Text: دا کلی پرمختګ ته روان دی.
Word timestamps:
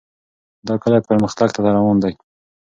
دا 0.67 0.73
کلی 0.81 0.99
پرمختګ 1.09 1.47
ته 1.55 1.59
روان 1.77 1.97
دی. 2.03 2.13